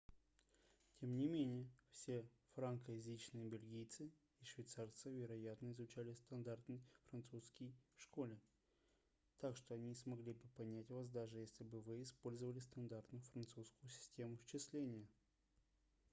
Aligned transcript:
тем 0.99 1.15
не 1.15 1.27
менее 1.29 1.69
все 1.91 2.25
франкоязычные 2.55 3.45
бельгийцы 3.47 4.11
и 4.39 4.45
швейцарцы 4.45 5.11
вероятно 5.11 5.69
изучали 5.71 6.15
стандартный 6.15 6.81
французский 7.11 7.71
в 7.97 8.01
школе 8.01 8.41
так 9.37 9.55
что 9.57 9.75
они 9.75 9.93
смогли 9.93 10.33
бы 10.33 10.47
понять 10.57 10.89
вас 10.89 11.07
даже 11.09 11.37
если 11.37 11.63
бы 11.63 11.81
вы 11.81 12.01
использовали 12.01 12.57
стандартную 12.57 13.21
французскую 13.21 13.91
систему 13.91 14.39
счисления 14.47 15.05